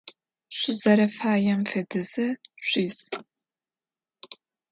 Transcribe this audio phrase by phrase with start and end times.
[0.59, 2.27] Şüzerefaêm fedize
[2.69, 2.99] şsuis.